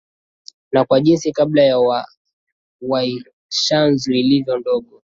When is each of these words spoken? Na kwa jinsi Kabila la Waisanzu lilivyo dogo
Na 0.73 0.81
kwa 0.85 0.97
jinsi 1.01 1.31
Kabila 1.31 1.65
la 1.77 2.05
Waisanzu 2.81 4.11
lilivyo 4.11 4.59
dogo 4.59 4.99